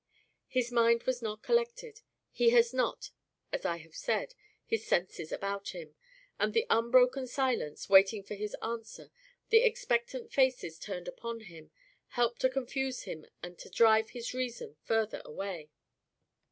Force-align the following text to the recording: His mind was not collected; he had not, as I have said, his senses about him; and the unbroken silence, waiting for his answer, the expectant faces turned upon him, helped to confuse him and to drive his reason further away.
His 0.47 0.71
mind 0.71 1.03
was 1.03 1.21
not 1.21 1.43
collected; 1.43 2.01
he 2.31 2.49
had 2.49 2.65
not, 2.73 3.11
as 3.53 3.65
I 3.65 3.77
have 3.77 3.93
said, 3.93 4.33
his 4.65 4.83
senses 4.83 5.31
about 5.31 5.75
him; 5.75 5.93
and 6.39 6.55
the 6.55 6.65
unbroken 6.71 7.27
silence, 7.27 7.87
waiting 7.87 8.23
for 8.23 8.33
his 8.33 8.55
answer, 8.63 9.11
the 9.49 9.59
expectant 9.59 10.31
faces 10.31 10.79
turned 10.79 11.07
upon 11.07 11.41
him, 11.41 11.69
helped 12.17 12.41
to 12.41 12.49
confuse 12.49 13.03
him 13.03 13.27
and 13.43 13.59
to 13.59 13.69
drive 13.69 14.09
his 14.09 14.33
reason 14.33 14.75
further 14.81 15.21
away. 15.23 15.69